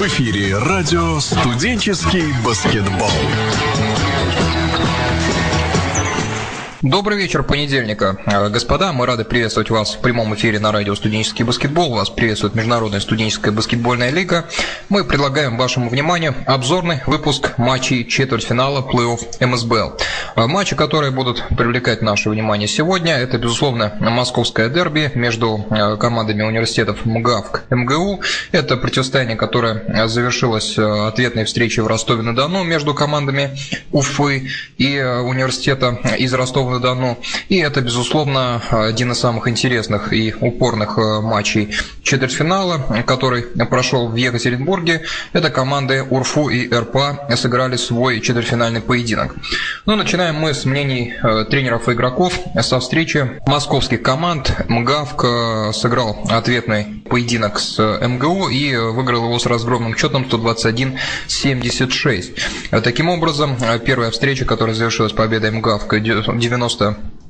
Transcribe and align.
В 0.00 0.06
эфире 0.06 0.56
радио 0.56 1.20
«Студенческий 1.20 2.32
баскетбол». 2.42 3.10
Добрый 6.82 7.18
вечер 7.18 7.42
понедельника. 7.42 8.16
Э, 8.24 8.48
господа, 8.48 8.94
мы 8.94 9.04
рады 9.04 9.24
приветствовать 9.24 9.68
вас 9.68 9.96
в 9.96 9.98
прямом 9.98 10.34
эфире 10.34 10.58
на 10.58 10.72
радио 10.72 10.94
«Студенческий 10.94 11.44
баскетбол». 11.44 11.92
Вас 11.92 12.08
приветствует 12.08 12.54
Международная 12.54 13.00
студенческая 13.00 13.50
баскетбольная 13.50 14.08
лига. 14.08 14.46
Мы 14.88 15.04
предлагаем 15.04 15.58
вашему 15.58 15.90
вниманию 15.90 16.34
обзорный 16.46 17.00
выпуск 17.06 17.58
матчей 17.58 18.06
четвертьфинала 18.06 18.80
плей-офф 18.80 19.46
МСБЛ. 19.46 19.98
Э, 20.36 20.46
матчи, 20.46 20.74
которые 20.74 21.10
будут 21.10 21.44
привлекать 21.50 22.00
наше 22.00 22.30
внимание 22.30 22.66
сегодня, 22.66 23.12
это, 23.18 23.36
безусловно, 23.36 23.98
московское 24.00 24.70
дерби 24.70 25.12
между 25.14 25.66
э, 25.68 25.98
командами 25.98 26.44
университетов 26.44 27.04
МГАВК 27.04 27.64
МГУ. 27.68 28.22
Это 28.52 28.78
противостояние, 28.78 29.36
которое 29.36 30.08
завершилось 30.08 30.78
ответной 30.78 31.44
встречей 31.44 31.82
в 31.82 31.86
Ростове-на-Дону 31.88 32.64
между 32.64 32.94
командами 32.94 33.50
Уфы 33.92 34.48
и 34.78 34.98
университета 34.98 35.98
из 36.16 36.32
Ростова 36.32 36.69
Ростову-на-Дону. 36.70 37.18
И 37.48 37.58
это, 37.58 37.80
безусловно, 37.80 38.62
один 38.70 39.12
из 39.12 39.18
самых 39.18 39.48
интересных 39.48 40.12
и 40.12 40.34
упорных 40.40 40.98
э, 40.98 41.20
матчей 41.20 41.74
четвертьфинала, 42.02 43.02
который 43.06 43.42
прошел 43.42 44.08
в 44.08 44.16
Екатеринбурге. 44.16 45.02
Это 45.32 45.50
команды 45.50 46.02
УРФУ 46.02 46.48
и 46.48 46.72
РПА 46.72 47.28
сыграли 47.36 47.76
свой 47.76 48.20
четвертьфинальный 48.20 48.80
поединок. 48.80 49.34
Ну, 49.86 49.96
начинаем 49.96 50.36
мы 50.36 50.54
с 50.54 50.64
мнений 50.64 51.14
э, 51.22 51.44
тренеров 51.50 51.88
и 51.88 51.92
игроков 51.92 52.38
со 52.60 52.80
встречи 52.80 53.40
московских 53.46 54.02
команд. 54.02 54.52
МГАВК 54.68 55.24
э, 55.24 55.72
сыграл 55.72 56.26
ответный 56.30 57.02
поединок 57.08 57.58
с 57.58 57.78
МГУ 57.78 58.48
и 58.48 58.76
выиграл 58.76 59.24
его 59.24 59.38
с 59.38 59.46
разгромным 59.46 59.96
счетом 59.96 60.26
121-76. 60.30 62.80
Таким 62.82 63.08
образом, 63.08 63.56
первая 63.84 64.10
встреча, 64.10 64.44
которая 64.44 64.74
завершилась 64.74 65.12
победой 65.12 65.50
МГАВК 65.50 66.00
90 66.00 66.32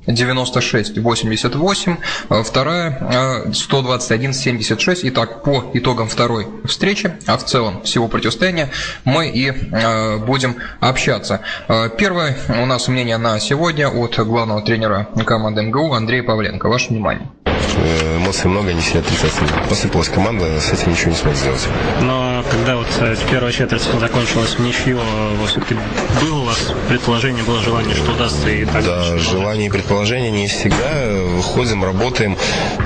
96-88, 0.07 1.97
вторая 2.45 3.47
121-76. 3.47 5.01
Итак, 5.05 5.43
по 5.43 5.71
итогам 5.75 6.09
второй 6.09 6.47
встречи, 6.65 7.13
а 7.27 7.37
в 7.37 7.45
целом 7.45 7.83
всего 7.83 8.09
противостояния, 8.09 8.71
мы 9.05 9.29
и 9.29 9.51
э, 9.51 10.17
будем 10.19 10.57
общаться. 10.81 11.43
Э, 11.69 11.91
первое 11.97 12.37
у 12.49 12.67
нас 12.67 12.89
мнение 12.89 13.19
на 13.19 13.39
сегодня 13.41 13.89
от 13.89 14.19
главного 14.19 14.63
тренера 14.63 15.09
команды 15.27 15.63
МГУ 15.63 15.93
Андрея 15.93 16.23
Павленко. 16.23 16.69
Ваше 16.69 16.89
внимание. 16.89 17.29
Э, 17.45 18.17
эмоций 18.17 18.51
много, 18.51 18.71
они 18.71 18.81
все 18.81 19.01
отрицательные. 19.01 19.53
Посыпалась 19.69 20.09
команда, 20.09 20.61
с 20.61 20.73
этим 20.73 20.93
ничего 20.93 21.11
не 21.11 21.17
смог 21.17 21.35
сделать. 21.35 21.69
Но 22.01 22.30
когда 22.51 22.77
вот 22.77 22.89
э, 23.01 23.15
первая 23.31 23.53
четверть 23.53 23.83
закончилась 23.83 24.55
в 24.55 24.59
ничью, 24.61 24.99
все-таки 25.47 25.77
было 26.21 26.41
у 26.41 26.45
вас 26.45 26.59
предположение, 26.89 27.45
было 27.45 27.63
желание, 27.63 27.95
что 27.95 28.13
удастся 28.13 28.49
и 28.49 28.65
так 28.65 28.85
Да, 28.85 29.19
желание 29.19 29.69
и 29.69 29.71
предположение 29.71 30.31
не 30.31 30.49
всегда. 30.49 31.09
Выходим, 31.37 31.85
работаем. 31.85 32.37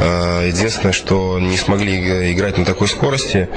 Э, 0.00 0.48
единственное, 0.48 0.92
что 0.92 1.38
не 1.40 1.56
смогли 1.56 2.32
играть 2.32 2.58
на 2.58 2.64
такой 2.64 2.88
скорости, 2.88 3.48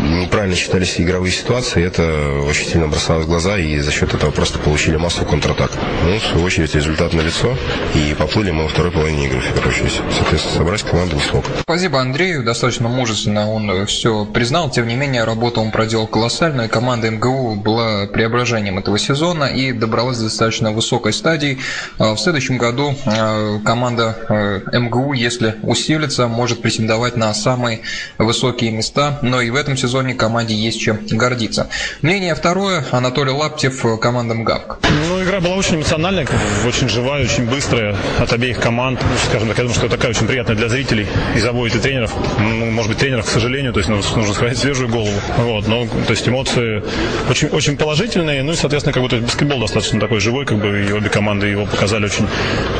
неправильно 0.00 0.56
считались 0.56 1.00
игровые 1.00 1.32
ситуации, 1.32 1.84
это 1.84 2.42
очень 2.46 2.66
сильно 2.66 2.88
бросалось 2.88 3.24
в 3.24 3.28
глаза, 3.28 3.58
и 3.58 3.78
за 3.78 3.90
счет 3.90 4.12
этого 4.14 4.30
просто 4.30 4.58
получили 4.58 4.96
массу 4.96 5.24
контратак. 5.24 5.72
Ну, 6.04 6.18
в 6.18 6.22
свою 6.22 6.44
очередь, 6.44 6.74
результат 6.74 7.12
на 7.14 7.22
лицо, 7.22 7.56
и 7.94 8.14
поплыли 8.14 8.50
мы 8.50 8.64
во 8.64 8.68
второй 8.68 8.92
половине 8.92 9.26
игры, 9.26 9.40
в 9.40 9.52
первую 9.54 9.74
очередь. 9.74 10.00
Соответственно, 10.10 10.56
собрать 10.56 10.82
команду 10.82 11.16
не 11.16 11.22
смог. 11.22 11.44
Спасибо 11.62 12.00
Андрею, 12.00 12.44
достаточно 12.44 12.88
мужественно 12.88 13.50
он 13.50 13.86
все 13.86 14.24
признал, 14.26 14.70
тем 14.70 14.86
не 14.86 14.96
менее, 14.96 15.24
работу 15.24 15.53
он 15.60 15.70
проделал 15.70 16.06
колоссальную, 16.06 16.68
команда 16.68 17.10
МГУ 17.10 17.56
была 17.56 18.06
преображением 18.06 18.78
этого 18.78 18.98
сезона 18.98 19.44
и 19.44 19.72
добралась 19.72 20.18
до 20.18 20.24
достаточно 20.24 20.72
высокой 20.72 21.12
стадии. 21.12 21.58
А 21.98 22.14
в 22.14 22.18
следующем 22.18 22.58
году 22.58 22.94
а, 23.06 23.58
команда 23.64 24.16
а, 24.28 24.78
МГУ, 24.78 25.12
если 25.12 25.56
усилится, 25.62 26.28
может 26.28 26.62
претендовать 26.62 27.16
на 27.16 27.32
самые 27.34 27.80
высокие 28.18 28.70
места, 28.70 29.18
но 29.22 29.40
и 29.40 29.50
в 29.50 29.56
этом 29.56 29.76
сезоне 29.76 30.14
команде 30.14 30.54
есть 30.54 30.80
чем 30.80 30.98
гордиться. 31.10 31.68
Мнение 32.02 32.34
второе, 32.34 32.84
Анатолий 32.90 33.30
Лаптев, 33.30 33.84
команда 34.00 34.34
МГАВК. 34.34 34.78
Ну, 35.08 35.22
игра 35.22 35.40
была 35.40 35.54
очень 35.54 35.76
эмоциональная, 35.76 36.26
очень 36.66 36.88
живая, 36.88 37.24
очень 37.24 37.46
быстрая 37.46 37.96
от 38.18 38.32
обеих 38.32 38.60
команд. 38.60 39.00
Ну, 39.02 39.16
скажем 39.28 39.48
так, 39.48 39.58
я 39.58 39.64
думаю, 39.64 39.78
что 39.78 39.88
такая 39.88 40.10
очень 40.10 40.26
приятная 40.26 40.56
для 40.56 40.68
зрителей 40.68 41.06
и 41.36 41.40
заводит 41.40 41.76
и 41.76 41.78
тренеров. 41.80 42.12
Ну, 42.38 42.70
может 42.70 42.90
быть, 42.90 42.98
тренеров, 42.98 43.26
к 43.26 43.28
сожалению, 43.28 43.72
то 43.72 43.80
есть 43.80 43.88
нужно 43.88 44.34
сказать 44.34 44.58
свежую 44.58 44.88
голову. 44.88 45.18
Вот, 45.44 45.68
но, 45.68 45.86
то 45.86 46.10
есть 46.10 46.26
эмоции 46.26 46.82
очень, 47.28 47.48
очень 47.48 47.76
положительные, 47.76 48.42
ну 48.42 48.52
и, 48.52 48.56
соответственно, 48.56 48.94
как 48.94 49.02
бы 49.02 49.08
то 49.10 49.16
есть 49.16 49.28
баскетбол 49.28 49.60
достаточно 49.60 50.00
такой 50.00 50.20
живой, 50.20 50.46
как 50.46 50.58
бы 50.58 50.86
и 50.88 50.92
обе 50.92 51.10
команды 51.10 51.48
его 51.48 51.66
показали 51.66 52.06
очень 52.06 52.26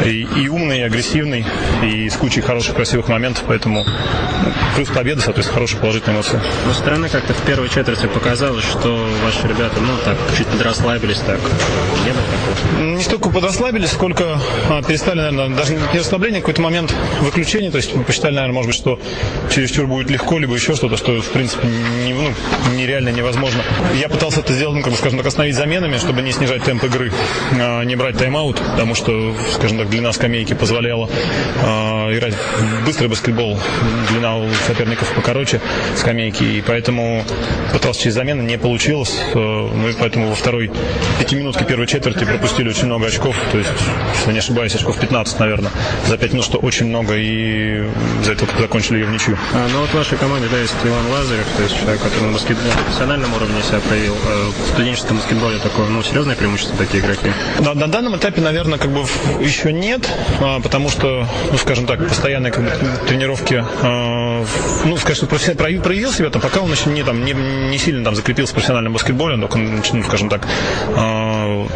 и, 0.04 0.26
и 0.36 0.48
умный, 0.48 0.78
и 0.78 0.82
агрессивный, 0.82 1.44
и 1.82 2.08
с 2.08 2.16
кучей 2.16 2.40
хороших, 2.40 2.74
красивых 2.74 3.08
моментов, 3.08 3.44
поэтому 3.46 3.84
ну, 3.84 4.52
плюс 4.76 4.88
победа, 4.88 5.20
соответственно, 5.20 5.54
хорошие 5.54 5.80
положительные 5.80 6.16
эмоции. 6.16 6.40
Но 6.66 6.72
стороны 6.72 7.08
как-то 7.10 7.34
в 7.34 7.42
первой 7.42 7.68
четверти 7.68 8.06
показалось, 8.06 8.64
что 8.64 9.06
ваши 9.24 9.46
ребята, 9.46 9.80
ну, 9.80 9.92
так, 10.04 10.16
чуть 10.36 10.46
подрасслабились, 10.46 11.18
так, 11.18 11.38
не 12.04 12.12
было 12.12 12.22
такого? 12.22 12.94
Не 12.96 13.02
столько 13.02 13.28
подрасслабились, 13.28 13.90
сколько 13.90 14.38
а, 14.70 14.82
перестали, 14.82 15.18
наверное, 15.18 15.56
даже 15.56 15.74
не 15.74 15.98
расслабление, 15.98 16.40
какой-то 16.40 16.62
момент 16.62 16.94
выключения, 17.20 17.70
то 17.70 17.76
есть 17.76 17.94
мы 17.94 18.04
посчитали, 18.04 18.34
наверное, 18.34 18.54
может 18.54 18.68
быть, 18.68 18.76
что 18.76 18.98
чересчур 19.50 19.86
будет 19.86 20.10
легко, 20.10 20.38
либо 20.38 20.54
еще 20.54 20.74
что-то, 20.74 20.96
что, 20.96 21.20
в 21.20 21.30
принципе, 21.30 21.68
не, 22.04 22.14
ну, 22.14 22.32
нереально 22.76 23.08
невозможно. 23.08 23.62
Я 23.94 24.08
пытался 24.08 24.40
это 24.40 24.52
сделать, 24.52 24.76
ну, 24.76 24.82
как 24.82 24.92
бы, 24.92 24.98
скажем 24.98 25.18
так, 25.18 25.26
остановить 25.26 25.56
заменами, 25.56 25.96
чтобы 25.98 26.22
не 26.22 26.32
снижать 26.32 26.62
темп 26.64 26.84
игры, 26.84 27.12
а, 27.52 27.82
не 27.82 27.96
брать 27.96 28.16
тайм-аут, 28.16 28.60
потому 28.60 28.94
что, 28.94 29.34
скажем 29.54 29.78
так, 29.78 29.88
длина 29.88 30.12
скамейки 30.12 30.54
позволяла 30.54 31.08
а, 31.62 32.03
играть 32.12 32.34
быстрый 32.84 33.08
баскетбол, 33.08 33.58
длина 34.10 34.36
у 34.36 34.48
соперников 34.66 35.12
покороче 35.14 35.60
скамейки, 35.96 36.42
и 36.42 36.62
поэтому 36.66 37.24
пытался 37.72 38.02
через 38.02 38.14
замены, 38.14 38.42
не 38.42 38.58
получилось, 38.58 39.20
э, 39.34 39.36
ну 39.36 39.88
и 39.88 39.92
поэтому 39.92 40.28
во 40.28 40.34
второй 40.34 40.70
пятиминутке 41.18 41.64
первой 41.64 41.86
четверти 41.86 42.24
пропустили 42.24 42.68
очень 42.68 42.86
много 42.86 43.06
очков, 43.06 43.36
то 43.52 43.58
есть, 43.58 43.70
если 44.18 44.32
не 44.32 44.38
ошибаюсь, 44.38 44.74
очков 44.74 44.98
15, 44.98 45.38
наверное, 45.38 45.70
за 46.06 46.18
пять 46.18 46.32
минут, 46.32 46.44
что 46.44 46.58
очень 46.58 46.86
много, 46.86 47.14
и 47.16 47.88
за 48.22 48.32
это 48.32 48.46
закончили 48.58 48.98
ее 48.98 49.06
в 49.06 49.10
ничью. 49.10 49.36
А, 49.52 49.66
ну 49.72 49.80
вот 49.80 49.90
в 49.90 49.94
вашей 49.94 50.18
команде, 50.18 50.48
да, 50.50 50.58
есть 50.58 50.74
Иван 50.84 51.10
Лазарев, 51.10 51.46
то 51.56 51.62
есть 51.62 51.78
человек, 51.78 52.02
который 52.02 52.26
на 52.26 52.32
баскетболе 52.32 52.70
на 52.70 52.82
профессиональном 52.82 53.34
уровне 53.34 53.62
себя 53.62 53.80
проявил. 53.80 54.16
А 54.26 54.50
в 54.50 54.68
студенческом 54.72 55.16
баскетболе 55.16 55.58
такое, 55.58 55.88
ну, 55.88 56.02
серьезное 56.02 56.36
преимущество 56.36 56.76
такие 56.76 57.02
игроки? 57.02 57.30
На, 57.60 57.74
на 57.74 57.86
данном 57.88 58.16
этапе, 58.16 58.40
наверное, 58.40 58.78
как 58.78 58.90
бы 58.90 59.04
еще 59.40 59.72
нет, 59.72 60.08
а, 60.40 60.60
потому 60.60 60.88
что, 60.88 61.26
ну, 61.50 61.58
скажем 61.58 61.86
так, 61.86 61.93
постоянные 61.96 62.52
как 62.52 62.64
бы, 62.64 62.70
тренировки 63.06 63.64
а, 63.82 64.44
ну, 64.84 64.96
скажем, 64.96 65.28
проявил, 65.28 65.82
проявил 65.82 66.12
себя, 66.12 66.30
там, 66.30 66.42
пока 66.42 66.60
он 66.60 66.70
еще 66.70 66.90
не, 66.90 67.02
там, 67.02 67.24
не, 67.24 67.32
не 67.32 67.78
сильно 67.78 68.04
там, 68.04 68.14
закрепился 68.14 68.52
в 68.52 68.54
профессиональном 68.54 68.92
баскетболе, 68.92 69.36
но, 69.36 69.48
ну, 69.54 70.02
скажем 70.04 70.28
так, 70.28 70.46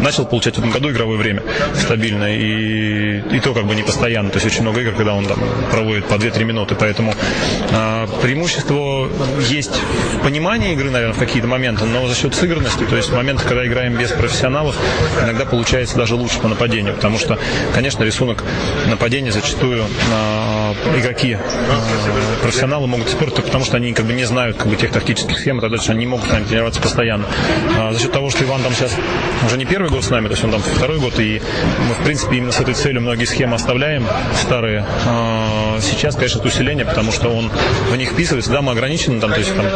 начал 0.00 0.26
получать 0.26 0.56
в 0.56 0.58
этом 0.58 0.70
году 0.70 0.90
игровое 0.90 1.18
время 1.18 1.42
стабильно, 1.74 2.24
и, 2.34 3.20
и 3.36 3.40
то 3.40 3.54
как 3.54 3.66
бы 3.66 3.74
не 3.74 3.82
постоянно, 3.82 4.30
то 4.30 4.36
есть 4.36 4.46
очень 4.46 4.62
много 4.62 4.80
игр, 4.80 4.92
когда 4.92 5.14
он 5.14 5.26
там 5.26 5.38
проводит 5.70 6.06
по 6.06 6.14
2-3 6.14 6.44
минуты, 6.44 6.74
поэтому 6.74 7.14
э, 7.70 8.06
преимущество 8.22 9.08
есть 9.48 9.80
в 10.14 10.22
понимании 10.22 10.72
игры, 10.72 10.90
наверное, 10.90 11.14
в 11.14 11.18
какие-то 11.18 11.48
моменты, 11.48 11.84
но 11.84 12.06
за 12.06 12.14
счет 12.14 12.34
сыгранности, 12.34 12.84
то 12.84 12.96
есть 12.96 13.10
в 13.10 13.14
моменты, 13.14 13.44
когда 13.46 13.66
играем 13.66 13.96
без 13.96 14.10
профессионалов, 14.10 14.76
иногда 15.22 15.44
получается 15.44 15.96
даже 15.96 16.14
лучше 16.14 16.38
по 16.40 16.48
нападению, 16.48 16.94
потому 16.94 17.18
что, 17.18 17.38
конечно, 17.74 18.02
рисунок 18.04 18.44
нападения 18.86 19.32
зачастую 19.32 19.84
э, 20.10 20.98
игроки 20.98 21.36
э, 21.38 22.42
профессионалы 22.42 22.86
могут 22.86 23.08
испортить, 23.08 23.44
потому 23.44 23.64
что 23.64 23.76
они 23.76 23.92
как 23.92 24.06
бы 24.06 24.12
не 24.12 24.24
знают 24.24 24.56
как 24.56 24.68
бы, 24.68 24.76
тех 24.76 24.90
тактических 24.90 25.38
схем, 25.38 25.58
и 25.58 25.60
тогда 25.60 25.78
они 25.88 26.00
не 26.00 26.06
могут 26.06 26.30
нами 26.30 26.44
тренироваться 26.44 26.80
постоянно. 26.80 27.26
А 27.78 27.92
за 27.92 28.00
счет 28.00 28.12
того, 28.12 28.30
что 28.30 28.44
Иван 28.44 28.62
там 28.62 28.72
сейчас 28.72 28.94
уже 29.46 29.56
не 29.56 29.64
первый 29.64 29.90
год 29.90 30.04
с 30.04 30.10
нами, 30.10 30.26
то 30.26 30.32
есть 30.32 30.44
он 30.44 30.50
там 30.50 30.60
второй 30.60 30.98
год, 30.98 31.18
и 31.18 31.40
мы, 31.88 31.94
в 31.94 32.04
принципе, 32.04 32.36
именно 32.36 32.52
с 32.52 32.60
этой 32.60 32.74
целью 32.74 33.00
многие 33.00 33.24
схемы 33.24 33.54
оставляем, 33.56 34.06
старые. 34.34 34.84
А 35.06 35.78
сейчас, 35.80 36.14
конечно, 36.14 36.38
это 36.38 36.48
усиление, 36.48 36.84
потому 36.84 37.12
что 37.12 37.28
он 37.28 37.50
в 37.90 37.96
них 37.96 38.10
вписывается. 38.10 38.50
Да, 38.50 38.62
мы 38.62 38.72
ограничены, 38.72 39.20
там, 39.20 39.32
то 39.32 39.38
есть, 39.38 39.54
там, 39.54 39.66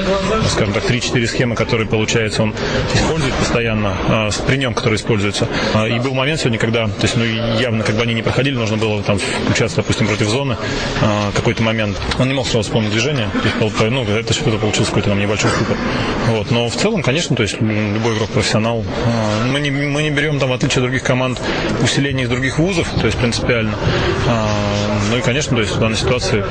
скажем 0.49 0.75
так, 0.75 0.85
3-4 0.89 1.27
схемы, 1.27 1.55
которые, 1.55 1.87
получается, 1.87 2.43
он 2.43 2.55
использует 2.95 3.35
постоянно, 3.35 3.97
а, 4.09 4.31
при 4.47 4.57
нем, 4.57 4.75
которые 4.75 4.97
используются. 4.97 5.49
И 5.89 5.99
был 5.99 6.15
момент 6.15 6.41
сегодня, 6.41 6.59
когда, 6.59 6.87
то 6.87 7.03
есть, 7.03 7.17
ну, 7.17 7.25
явно, 7.25 7.85
как 7.85 7.97
бы 7.97 8.03
они 8.03 8.15
не 8.15 8.23
проходили, 8.23 8.57
нужно 8.57 8.77
было 8.77 9.03
там 9.03 9.19
включаться, 9.19 9.77
допустим, 9.77 10.07
против 10.07 10.22
зоны 10.29 10.57
какой-то 11.35 11.63
момент. 11.63 11.97
Он 12.19 12.29
не 12.29 12.35
мог 12.35 12.47
сразу 12.47 12.63
вспомнить 12.63 12.91
движение, 12.91 13.29
ну, 13.61 14.05
это 14.05 14.33
что-то 14.33 14.59
получилось 14.59 14.89
какой-то 14.89 15.11
там 15.11 15.19
небольшой 15.19 15.51
ступор. 15.51 15.77
Вот. 16.29 16.51
Но 16.51 16.69
в 16.69 16.77
целом, 16.77 17.03
конечно, 17.03 17.37
то 17.37 17.43
есть 17.43 17.61
любой 17.61 18.15
игрок 18.17 18.29
профессионал. 18.31 18.85
Мы 19.51 19.61
не, 19.61 19.71
мы 19.71 20.03
не 20.03 20.11
берем 20.11 20.39
там, 20.39 20.51
в 20.51 20.53
отличие 20.53 20.79
от 20.79 20.83
других 20.83 21.03
команд, 21.03 21.41
усиление 21.83 22.25
из 22.25 22.29
других 22.29 22.59
вузов, 22.59 22.89
то 23.01 23.07
есть 23.07 23.19
принципиально. 23.19 23.75
Ну 25.11 25.19
и, 25.19 25.21
конечно, 25.21 25.57
то 25.57 25.63
есть 25.63 25.75
в 25.75 25.81
данной 25.81 25.97
ситуации 25.97 26.45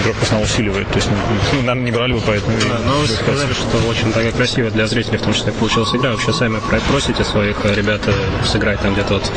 игрок 0.00 0.16
профессионал 0.16 0.44
усиливает. 0.44 0.88
То 0.88 0.96
есть, 0.96 1.08
ну, 1.52 1.60
наверное, 1.60 1.84
не 1.84 1.92
брали 1.92 2.12
бы 2.12 2.20
поэтому. 2.26 2.56
Да, 2.58 2.78
но 2.86 3.06
сказали, 3.06 3.52
что 3.52 3.78
очень 3.88 4.12
такая 4.12 4.32
красивая 4.32 4.70
для 4.70 4.86
зрителей, 4.86 5.18
в 5.18 5.22
том 5.22 5.32
числе, 5.34 5.52
получилась 5.52 5.94
игра. 5.94 6.10
Вообще 6.10 6.32
сами 6.32 6.60
просите 6.88 7.24
своих 7.24 7.64
ребят 7.64 8.00
сыграть 8.44 8.80
там 8.80 8.94
где-то 8.94 9.14
вот 9.14 9.30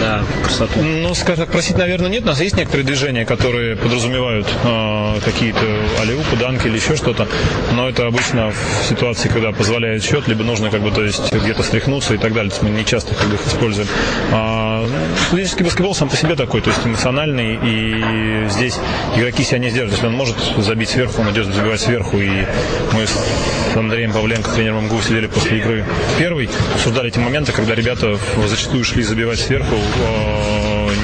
на 0.00 0.22
красоту? 0.42 0.80
Ну, 0.80 1.14
скажем 1.14 1.44
так, 1.44 1.52
просить, 1.52 1.76
наверное, 1.76 2.08
нет. 2.08 2.22
У 2.24 2.26
нас 2.26 2.40
есть 2.40 2.56
некоторые 2.56 2.67
движения, 2.76 3.24
которые 3.24 3.76
подразумевают 3.76 4.46
э, 4.64 5.20
какие-то 5.24 5.64
алиупы, 6.00 6.36
данки 6.36 6.66
или 6.66 6.76
еще 6.76 6.96
что-то. 6.96 7.26
Но 7.74 7.88
это 7.88 8.06
обычно 8.06 8.50
в 8.50 8.86
ситуации, 8.86 9.28
когда 9.28 9.52
позволяет 9.52 10.02
счет, 10.02 10.28
либо 10.28 10.44
нужно 10.44 10.70
как 10.70 10.82
бы, 10.82 10.90
то 10.90 11.02
есть, 11.02 11.32
где-то 11.32 11.62
стряхнуться 11.62 12.14
и 12.14 12.18
так 12.18 12.32
далее. 12.32 12.52
Мы 12.62 12.70
не 12.70 12.84
часто 12.84 13.14
как 13.14 13.26
бы, 13.28 13.34
их 13.34 13.46
используем. 13.46 13.88
А, 14.32 14.86
студенческий 15.26 15.64
баскетбол 15.64 15.94
сам 15.94 16.08
по 16.08 16.16
себе 16.16 16.36
такой, 16.36 16.60
то 16.60 16.70
есть 16.70 16.84
эмоциональный, 16.84 17.58
и 17.62 18.48
здесь 18.48 18.78
игроки 19.16 19.42
себя 19.42 19.58
не 19.58 19.70
сдерживают. 19.70 19.94
Если 19.94 20.06
он 20.06 20.14
может 20.14 20.36
забить 20.58 20.90
сверху, 20.90 21.22
он 21.22 21.30
идет 21.30 21.46
забивать 21.46 21.80
сверху, 21.80 22.18
и 22.18 22.44
мы 22.92 23.06
с 23.06 23.76
Андреем 23.76 24.12
Павленко, 24.12 24.50
тренером 24.50 24.86
МГУ, 24.86 25.00
сидели 25.02 25.26
после 25.26 25.58
игры 25.58 25.84
первый, 26.18 26.48
обсуждали 26.74 27.08
эти 27.08 27.18
моменты, 27.18 27.52
когда 27.52 27.74
ребята 27.74 28.18
зачастую 28.46 28.84
шли 28.84 29.02
забивать 29.02 29.38
сверху, 29.38 29.76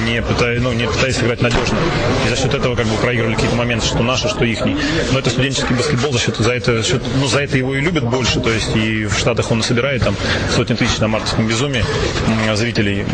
не 0.05 0.21
пытаясь, 0.21 0.61
ну, 0.61 0.73
не 0.73 0.87
пытаясь 0.87 1.19
играть 1.19 1.41
надежно. 1.41 1.77
И 2.25 2.29
за 2.29 2.35
счет 2.35 2.53
этого 2.53 2.75
как 2.75 2.85
бы 2.85 2.95
проигрывали 2.97 3.35
какие-то 3.35 3.55
моменты, 3.55 3.85
что 3.85 4.03
наши, 4.03 4.27
что 4.29 4.45
ихний. 4.45 4.77
Но 5.11 5.19
это 5.19 5.29
студенческий 5.29 5.75
баскетбол, 5.75 6.13
за 6.13 6.19
счет, 6.19 6.37
за 6.37 6.53
это, 6.53 6.81
за 6.81 6.87
счет, 6.87 7.03
ну, 7.19 7.27
за 7.27 7.41
это 7.41 7.57
его 7.57 7.75
и 7.75 7.81
любят 7.81 8.03
больше. 8.03 8.39
То 8.39 8.51
есть 8.51 8.75
и 8.75 9.05
в 9.05 9.17
Штатах 9.17 9.51
он 9.51 9.63
собирает 9.63 10.03
там 10.03 10.15
сотни 10.55 10.75
тысяч 10.75 10.99
на 10.99 11.07
мартовском 11.07 11.47
безумии 11.47 11.83
зрителей. 12.55 13.05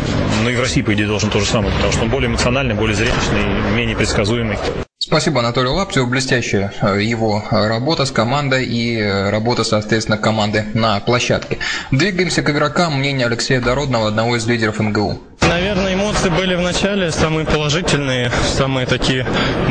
Ну 0.42 0.50
и 0.50 0.56
в 0.56 0.60
России, 0.60 0.82
по 0.82 0.92
идее, 0.94 1.06
должен 1.06 1.30
то 1.30 1.40
же 1.40 1.46
самое, 1.46 1.74
потому 1.74 1.92
что 1.92 2.02
он 2.02 2.10
более 2.10 2.28
эмоциональный, 2.28 2.74
более 2.74 2.96
зрелищный, 2.96 3.72
менее 3.74 3.96
предсказуемый. 3.96 4.58
Спасибо 4.98 5.40
Анатолию 5.40 5.72
Лаптеву. 5.74 6.06
Блестящая 6.06 6.72
э, 6.80 7.02
его 7.02 7.42
работа 7.50 8.04
с 8.04 8.12
командой 8.12 8.64
и 8.64 8.96
э, 8.96 9.30
работа, 9.30 9.64
соответственно, 9.64 10.16
команды 10.16 10.64
на 10.74 11.00
площадке. 11.00 11.58
Двигаемся 11.90 12.42
к 12.42 12.50
игрокам. 12.50 12.98
Мнение 12.98 13.26
Алексея 13.26 13.60
Дородного, 13.60 14.06
одного 14.06 14.36
из 14.36 14.46
лидеров 14.46 14.78
МГУ. 14.78 15.20
Наверное, 15.40 15.91
эмоции 16.22 16.40
были 16.40 16.54
в 16.54 16.60
начале 16.60 17.10
самые 17.10 17.46
положительные, 17.46 18.30
самые 18.56 18.86
такие 18.86 19.26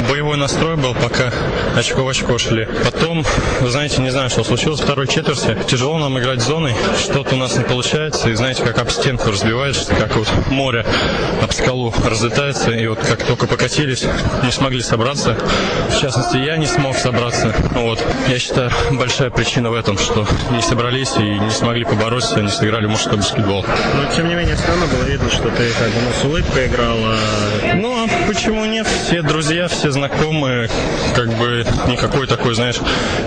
боевой 0.10 0.38
настрой 0.38 0.76
был, 0.76 0.94
пока 0.94 1.32
очко 1.78 2.04
в 2.04 2.10
очко 2.10 2.38
шли. 2.38 2.68
Потом, 2.84 3.26
вы 3.62 3.70
знаете, 3.70 4.02
не 4.02 4.10
знаю, 4.10 4.30
что 4.30 4.44
случилось 4.44 4.80
в 4.80 4.84
второй 4.84 5.08
четверти. 5.08 5.58
Тяжело 5.68 5.98
нам 5.98 6.18
играть 6.20 6.42
зоной, 6.42 6.74
что-то 6.98 7.36
у 7.36 7.38
нас 7.38 7.56
не 7.58 7.64
получается. 7.64 8.30
И 8.30 8.34
знаете, 8.34 8.64
как 8.64 8.80
об 8.80 8.90
стенку 8.90 9.30
разбиваешься, 9.30 9.94
как 9.96 10.16
вот 10.16 10.28
море 10.48 10.86
об 11.42 11.52
скалу 11.54 11.94
разлетается. 12.06 12.72
И 12.72 12.88
вот 12.88 13.00
как 13.00 13.24
только 13.24 13.48
покатились, 13.48 14.06
не 14.44 14.52
смогли 14.52 14.82
собраться. 14.82 15.38
В 15.90 16.02
частности, 16.02 16.38
я 16.38 16.58
не 16.58 16.66
смог 16.66 16.98
собраться. 16.98 17.54
Вот. 17.76 18.04
Я 18.28 18.40
считаю, 18.40 18.72
большая 18.92 19.30
причина 19.30 19.70
в 19.70 19.76
этом, 19.76 19.98
что 19.98 20.28
не 20.52 20.62
собрались 20.62 21.16
и 21.18 21.40
не 21.40 21.52
смогли 21.52 21.86
побороться, 21.86 22.42
не 22.42 22.50
сыграли 22.50 22.88
мужской 22.88 23.18
баскетбол. 23.18 23.66
Но, 23.96 24.16
тем 24.16 24.28
не 24.28 24.36
менее, 24.36 24.56
все 24.56 24.68
равно 24.68 24.86
было 24.88 25.04
видно, 25.04 25.30
что 25.30 25.50
ты 25.50 25.70
как 25.80 25.90
бы 25.90 26.02
ну, 26.04 26.12
играл. 26.50 26.98
А... 27.02 27.76
Ну, 27.76 28.04
а 28.04 28.08
почему 28.28 28.66
нет? 28.66 28.88
Все 28.88 29.22
друзья, 29.22 29.68
все 29.68 29.92
знакомые, 29.92 30.70
как 31.16 31.30
бы 31.34 31.66
никакой 31.88 32.28
такой, 32.28 32.56
знаешь, 32.56 32.80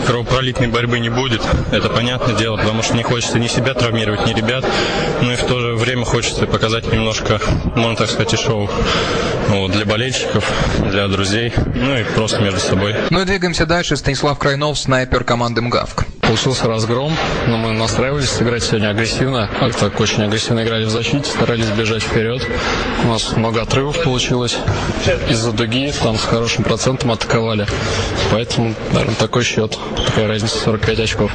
кровопролитной 0.07 0.69
борьбы 0.69 0.99
не 0.99 1.09
будет. 1.09 1.43
Это 1.73 1.89
понятное 1.89 2.35
дело, 2.35 2.57
потому 2.57 2.83
что 2.83 2.97
не 2.97 3.03
хочется 3.03 3.39
ни 3.39 3.49
себя 3.49 3.75
травмировать, 3.75 4.27
ни 4.27 4.35
ребят. 4.35 4.65
Ну 5.23 5.33
и 5.33 5.37
в 5.37 5.45
то 5.45 5.61
же 5.61 5.75
время 5.75 6.05
хочется 6.05 6.47
показать 6.47 6.91
немножко, 6.93 7.41
можно 7.75 7.97
так 7.97 8.11
сказать, 8.11 8.35
и 8.35 8.37
шоу 8.37 8.71
вот, 9.49 9.73
для 9.73 9.85
болельщиков, 9.85 10.51
для 10.91 11.09
друзей, 11.09 11.53
ну 11.75 11.97
и 11.97 12.05
просто 12.05 12.41
между 12.41 12.61
собой. 12.61 12.95
Ну 13.11 13.21
и 13.21 13.25
двигаемся 13.25 13.67
дальше. 13.67 13.97
Станислав 13.97 14.39
Крайнов, 14.39 14.79
снайпер 14.79 15.25
команды 15.25 15.61
МГАВК. 15.61 16.14
Получился 16.27 16.67
разгром, 16.67 17.13
но 17.47 17.57
мы 17.57 17.73
настраивались 17.73 18.31
сыграть 18.31 18.63
сегодня 18.63 18.89
агрессивно. 18.89 19.49
Как 19.61 19.75
так 19.75 20.01
очень 20.01 20.23
агрессивно 20.23 20.65
играли 20.65 20.85
в 20.85 20.91
защите, 20.91 21.25
старались 21.25 21.69
бежать 21.69 22.03
вперед. 22.03 22.43
У 23.05 23.09
нас 23.09 23.37
много 23.37 23.63
отрывов 23.63 24.03
получилось 24.03 24.57
из-за 25.29 25.53
дуги, 25.53 25.93
там 26.03 26.17
с 26.17 26.25
хорошим 26.25 26.65
процентом 26.65 27.13
атаковали. 27.13 27.67
Поэтому, 28.31 28.75
наверное, 28.93 29.17
такой 29.17 29.45
счет. 29.45 29.79
Такая 30.07 30.27
разница 30.27 30.59
45 30.59 31.01
очков. 31.01 31.31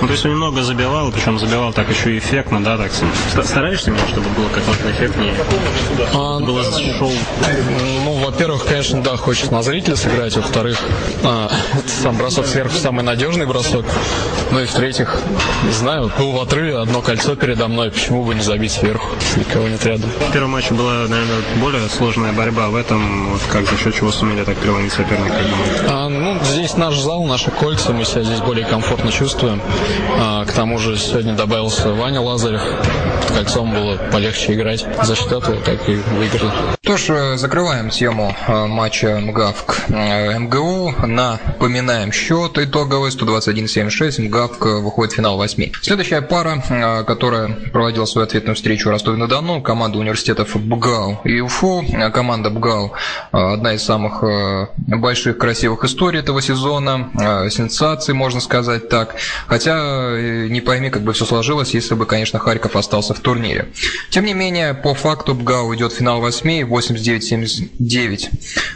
Ну, 0.00 0.06
то 0.06 0.12
есть 0.12 0.24
он 0.24 0.32
немного 0.32 0.62
забивал, 0.62 1.10
причем 1.10 1.38
забивал 1.38 1.72
так 1.72 1.88
еще 1.90 2.14
и 2.14 2.18
эффектно, 2.18 2.62
да, 2.62 2.78
так 2.78 2.92
стараешься 3.44 3.90
именно, 3.90 4.06
чтобы 4.08 4.28
было 4.30 4.48
как 4.48 4.66
можно 4.66 4.90
эффектнее? 4.90 5.34
А, 6.14 6.40
было 6.40 6.62
шоу. 6.98 7.12
Ну, 8.04 8.12
во-первых, 8.24 8.66
конечно, 8.66 9.02
да, 9.02 9.16
хочется 9.16 9.52
на 9.52 9.62
зрителя 9.62 9.96
сыграть, 9.96 10.36
во-вторых, 10.36 10.78
а, 11.24 11.50
сам 12.02 12.16
бросок 12.16 12.46
сверху 12.46 12.76
самый 12.76 13.02
надежный 13.02 13.46
бросок. 13.46 13.84
Ну 14.50 14.60
и 14.60 14.66
в-третьих, 14.66 15.20
не 15.64 15.72
знаю, 15.72 16.10
был 16.18 16.32
в 16.32 16.40
отрыве, 16.40 16.78
одно 16.78 17.02
кольцо 17.02 17.36
передо 17.36 17.68
мной, 17.68 17.90
почему 17.90 18.24
бы 18.24 18.34
не 18.34 18.40
забить 18.40 18.72
сверху, 18.72 19.14
никого 19.36 19.68
нет 19.68 19.84
рядом. 19.84 20.10
В 20.28 20.32
первом 20.32 20.50
матче 20.50 20.72
была, 20.74 21.06
наверное, 21.06 21.40
более 21.60 21.88
сложная 21.88 22.32
борьба, 22.32 22.68
в 22.68 22.76
этом 22.76 23.32
вот 23.32 23.42
как 23.50 23.66
за 23.66 23.76
счет 23.76 23.94
чего 23.94 24.10
сумели 24.10 24.44
так 24.44 24.56
переломить 24.56 24.92
соперника? 24.92 25.34
А, 25.88 26.08
ну, 26.08 26.38
здесь 26.44 26.76
наш 26.76 26.98
зал, 26.98 27.24
наши 27.24 27.50
кольца, 27.50 27.92
мы 27.92 28.04
себя 28.04 28.22
здесь 28.22 28.40
более 28.40 28.64
комфортно 28.64 29.12
чувствуем. 29.12 29.60
А, 30.18 30.44
к 30.46 30.52
тому 30.52 30.78
же 30.78 30.96
сегодня 30.96 31.34
добавился 31.34 31.92
Ваня 31.92 32.20
Лазарев, 32.22 32.62
кольцом 33.38 33.72
было 33.72 33.96
полегче 34.10 34.54
играть. 34.54 34.84
За 35.04 35.14
счет 35.14 35.30
этого 35.30 35.60
так 35.60 35.88
и 35.88 35.94
выиграли. 35.94 36.50
Что 36.82 36.96
ж, 36.96 37.10
э, 37.10 37.36
закрываем 37.36 37.90
тему 37.90 38.34
э, 38.48 38.66
матча 38.66 39.20
МГАВК 39.20 39.84
э, 39.90 40.38
МГУ. 40.38 40.94
Напоминаем 41.06 42.10
счет 42.10 42.58
итоговый 42.58 43.10
121-76. 43.10 44.22
МГАВК 44.22 44.64
выходит 44.82 45.12
в 45.12 45.16
финал 45.16 45.36
8. 45.36 45.72
Следующая 45.82 46.20
пара, 46.22 47.04
которая 47.06 47.48
проводила 47.72 48.06
свою 48.06 48.26
ответную 48.26 48.56
встречу 48.56 48.90
Ростове-на-Дону, 48.90 49.62
команда 49.62 49.98
университетов 49.98 50.56
БГАУ 50.56 51.20
и 51.24 51.40
УФУ. 51.40 51.84
Команда 52.12 52.50
БГАУ 52.50 52.92
одна 53.30 53.74
из 53.74 53.84
самых 53.84 54.24
больших 54.78 55.38
красивых 55.38 55.84
историй 55.84 56.20
этого 56.20 56.42
сезона. 56.42 57.10
Сенсаций, 57.50 58.14
можно 58.14 58.40
сказать 58.40 58.88
так. 58.88 59.14
Хотя 59.46 60.18
не 60.48 60.60
пойми, 60.60 60.90
как 60.90 61.02
бы 61.02 61.12
все 61.12 61.24
сложилось, 61.24 61.74
если 61.74 61.94
бы, 61.94 62.06
конечно, 62.06 62.38
Харьков 62.38 62.74
остался 62.74 63.14
в 63.14 63.20
турнире. 63.28 63.68
Тем 64.08 64.24
не 64.24 64.32
менее, 64.32 64.72
по 64.72 64.94
факту 64.94 65.34
БГАУ 65.34 65.74
идет 65.74 65.92
финал 65.92 66.20
8, 66.20 66.62
89-79 66.62 68.30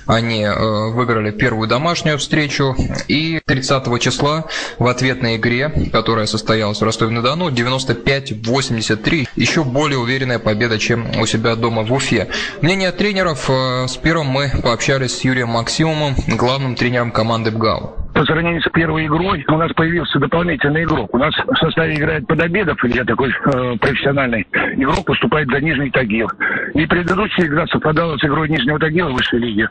они 0.07 0.43
э, 0.43 0.91
выиграли 0.91 1.31
первую 1.31 1.69
домашнюю 1.69 2.19
встречу. 2.19 2.77
И 3.09 3.41
30 3.47 4.01
числа 4.01 4.44
в 4.79 4.87
ответной 4.87 5.37
игре, 5.37 5.71
которая 5.91 6.27
состоялась 6.27 6.81
в 6.81 6.85
Ростове-на-Дону, 6.85 7.49
95-83, 7.49 9.29
еще 9.37 9.65
более 9.65 9.99
уверенная 9.99 10.39
победа, 10.39 10.79
чем 10.79 11.19
у 11.19 11.27
себя 11.27 11.56
дома 11.56 11.82
в 11.82 11.93
Уфе. 11.93 12.29
Мнение 12.61 12.93
тренеров. 12.93 13.49
Э, 13.49 13.87
с 13.89 13.97
первым 13.97 14.27
мы 14.27 14.51
пообщались 14.63 15.17
с 15.17 15.25
Юрием 15.25 15.49
Максимовым, 15.49 16.15
главным 16.27 16.75
тренером 16.75 17.11
команды 17.11 17.51
БГАУ 17.51 18.02
по 18.22 18.26
сравнению 18.26 18.62
с 18.62 18.70
первой 18.70 19.06
игрой 19.06 19.44
у 19.48 19.56
нас 19.56 19.72
появился 19.72 20.20
дополнительный 20.20 20.84
игрок. 20.84 21.12
У 21.12 21.19
нас 21.19 21.34
в 21.34 21.56
составе 21.56 21.96
играет 21.96 22.24
Подобедов, 22.29 22.79
Илья 22.84 23.05
такой 23.05 23.31
э, 23.31 23.76
профессиональный 23.81 24.46
игрок, 24.76 25.05
поступает 25.05 25.48
за 25.48 25.60
Нижний 25.60 25.91
Тагил. 25.91 26.29
И 26.74 26.86
предыдущая 26.86 27.46
игра 27.46 27.67
совпадала 27.67 28.17
с 28.17 28.24
игрой 28.24 28.48
Нижнего 28.48 28.79
Тагила 28.79 29.08
в 29.08 29.14
высшей 29.14 29.41
лиге. 29.41 29.69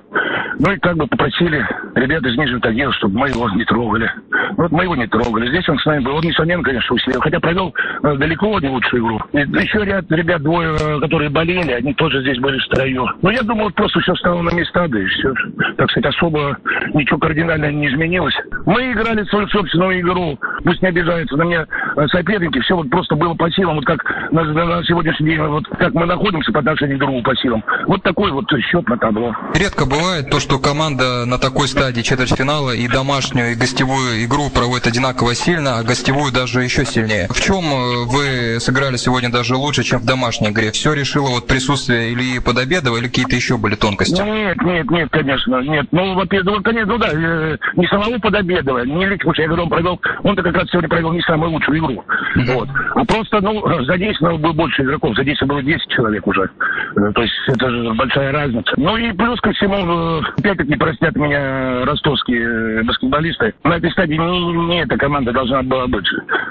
Ну 0.59 0.69
и 0.69 0.77
как 0.79 0.97
бы 0.97 1.07
попросили 1.07 1.65
ребят 1.95 2.23
из 2.23 2.37
Нижнего 2.37 2.59
Тагила, 2.59 2.91
чтобы 2.91 3.19
мы 3.19 3.29
его 3.29 3.49
не 3.51 3.63
трогали. 3.63 4.11
Ну, 4.31 4.63
вот 4.63 4.71
мы 4.71 4.83
его 4.83 4.95
не 4.97 5.07
трогали. 5.07 5.47
Здесь 5.47 5.69
он 5.69 5.79
с 5.79 5.85
нами 5.85 6.03
был. 6.03 6.15
Он, 6.17 6.21
несомненно, 6.21 6.61
конечно, 6.61 6.93
усилил. 6.93 7.21
Хотя 7.21 7.39
провел 7.39 7.73
э, 8.03 8.15
далеко 8.17 8.59
не 8.59 8.67
лучшую 8.67 9.01
игру. 9.01 9.21
И 9.31 9.37
еще 9.37 9.85
ряд 9.85 10.11
ребят, 10.11 10.41
двое, 10.41 10.75
э, 10.75 10.99
которые 10.99 11.29
болели, 11.29 11.71
они 11.71 11.93
тоже 11.93 12.21
здесь 12.21 12.39
были 12.39 12.57
в 12.57 12.63
строю. 12.63 13.07
Но 13.21 13.31
я 13.31 13.43
думаю, 13.43 13.71
просто 13.71 14.01
все 14.01 14.13
стало 14.15 14.41
на 14.41 14.53
места, 14.53 14.89
да 14.89 14.99
и 14.99 15.05
все. 15.05 15.33
Так 15.77 15.89
сказать, 15.89 16.13
особо 16.13 16.57
ничего 16.93 17.17
кардинально 17.17 17.71
не 17.71 17.87
изменилось. 17.87 18.35
Мы 18.65 18.91
играли 18.91 19.23
свою 19.25 19.47
собственную 19.47 19.99
игру. 20.01 20.37
Пусть 20.63 20.81
не 20.81 20.89
обижаются 20.89 21.35
на 21.35 21.43
меня 21.43 21.65
э, 21.95 22.07
соперники. 22.07 22.59
Все 22.61 22.75
вот 22.75 22.89
просто 22.89 23.15
было 23.15 23.33
по 23.33 23.49
силам. 23.51 23.75
Вот 23.75 23.85
как 23.85 24.03
на, 24.31 24.43
на 24.43 24.83
сегодняшний 24.83 25.31
день, 25.31 25.41
вот 25.41 25.67
как 25.67 25.93
мы 25.93 26.05
находимся 26.05 26.51
по 26.51 26.59
отношению 26.59 26.97
к 26.97 26.99
другу 26.99 27.21
по 27.23 27.35
силам. 27.35 27.63
Вот 27.87 28.03
такой 28.03 28.31
вот 28.31 28.45
счет 28.61 28.87
на 28.87 28.97
табло. 28.97 29.35
Редко 29.55 29.85
бывает 29.85 30.29
то, 30.29 30.39
что 30.39 30.59
команда 30.59 31.25
на 31.25 31.37
такой 31.37 31.67
стадии 31.67 32.01
четвертьфинала 32.01 32.71
и 32.71 32.87
домашнюю, 32.87 33.51
и 33.51 33.55
гостевую 33.55 34.23
игру 34.25 34.49
проводит 34.53 34.87
одинаково 34.87 35.35
сильно, 35.35 35.79
а 35.79 35.83
гостевую 35.83 36.31
даже 36.31 36.63
еще 36.63 36.85
сильнее. 36.85 37.27
В 37.29 37.39
чем 37.41 37.63
э, 37.65 38.05
вы 38.05 38.59
сыграли 38.59 38.97
сегодня 38.97 39.31
даже 39.31 39.55
лучше, 39.55 39.83
чем 39.83 39.99
в 39.99 40.05
домашней 40.05 40.49
игре? 40.49 40.71
Все 40.71 40.93
решило 40.93 41.29
вот 41.29 41.47
присутствие 41.47 42.13
Ильи 42.13 42.39
Подобедова 42.39 42.97
или 42.97 43.07
какие-то 43.07 43.35
еще 43.35 43.57
были 43.57 43.75
тонкости? 43.75 44.21
Нет, 44.21 44.61
нет, 44.61 44.89
нет, 44.91 45.09
конечно, 45.11 45.61
нет. 45.61 45.87
Ну, 45.91 46.15
во-первых, 46.15 46.57
ну, 46.57 46.63
конечно, 46.63 46.93
ну 46.93 46.97
да, 46.97 47.09
э, 47.11 47.57
не 47.75 47.87
самого 47.87 48.17
Подобедова, 48.19 48.83
не 48.85 49.11
что 49.21 49.41
я 49.41 49.47
говорю, 49.47 49.63
он 49.63 49.69
провел, 49.69 50.01
он-то 50.23 50.41
как 50.51 50.61
раз 50.61 50.69
сегодня 50.69 50.89
провел 50.89 51.13
не 51.13 51.21
самую 51.21 51.51
лучшую 51.51 51.79
игру. 51.79 52.03
Вот. 52.35 52.69
А 52.95 53.05
просто, 53.05 53.39
ну, 53.41 53.63
задействовано 53.85 54.37
было 54.37 54.53
больше 54.53 54.83
игроков, 54.83 55.15
задействовано 55.15 55.55
было 55.55 55.63
10 55.63 55.87
человек 55.89 56.27
уже. 56.27 56.43
Э, 56.43 57.11
то 57.13 57.21
есть 57.21 57.33
это 57.47 57.69
же 57.69 57.93
большая 57.93 58.31
разница. 58.31 58.73
Ну 58.77 58.97
и 58.97 59.11
плюс 59.13 59.39
ко 59.39 59.51
всему, 59.53 60.19
э, 60.19 60.21
опять-таки 60.39 60.75
простят 60.75 61.15
меня 61.15 61.85
ростовские 61.85 62.83
баскетболисты. 62.83 63.53
На 63.63 63.77
этой 63.77 63.91
стадии 63.91 64.15
не, 64.15 64.67
не 64.67 64.83
эта 64.83 64.97
команда 64.97 65.31
должна 65.31 65.63
была 65.63 65.87
быть. 65.87 66.07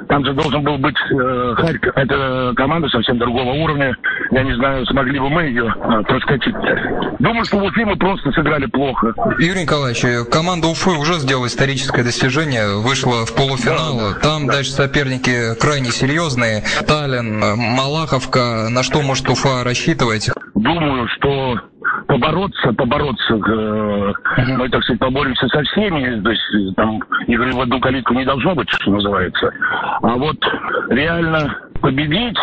Там 0.08 0.24
же 0.24 0.32
должен 0.32 0.62
был 0.62 0.78
быть 0.78 0.96
э, 1.10 1.54
Харьков. 1.56 1.92
Это 1.96 2.52
команда 2.56 2.88
совсем 2.88 3.18
другого 3.18 3.52
уровня. 3.52 3.96
Я 4.30 4.42
не 4.42 4.54
знаю, 4.54 4.86
смогли 4.86 5.18
бы 5.18 5.28
мы 5.28 5.42
ее 5.42 5.66
э, 5.66 6.02
проскочить. 6.04 6.54
Думаю, 7.18 7.44
что 7.44 7.58
в 7.58 7.64
Уфе 7.64 7.84
мы 7.84 7.96
просто 7.96 8.32
сыграли 8.32 8.66
плохо. 8.66 9.12
Юрий 9.38 9.62
Николаевич, 9.62 10.28
команда 10.30 10.68
Уфы 10.68 10.90
уже 10.90 11.14
сделала 11.14 11.46
историческое 11.46 12.02
достижение, 12.02 12.80
вышла 12.80 13.26
в 13.26 13.34
полуфинал. 13.34 13.89
Там 14.22 14.46
дальше 14.46 14.70
соперники 14.70 15.54
крайне 15.60 15.90
серьезные. 15.90 16.62
Таллин, 16.86 17.38
Малаховка. 17.40 18.68
На 18.70 18.82
что 18.82 19.02
может 19.02 19.28
Уфа 19.28 19.64
рассчитывать? 19.64 20.30
Думаю, 20.54 21.08
что 21.16 21.58
побороться, 22.06 22.72
побороться, 22.72 23.34
э, 23.34 24.12
мы, 24.56 24.68
так 24.68 24.82
сказать, 24.82 25.00
поборемся 25.00 25.46
со 25.48 25.62
всеми, 25.62 26.20
то 26.20 26.30
есть 26.30 26.76
там 26.76 27.00
игры 27.26 27.52
в 27.52 27.60
одну 27.60 27.80
калитку 27.80 28.14
не 28.14 28.24
должно 28.24 28.54
быть, 28.54 28.68
что 28.68 28.90
называется. 28.90 29.50
А 30.02 30.16
вот 30.16 30.36
реально 30.88 31.56
победить, 31.80 32.38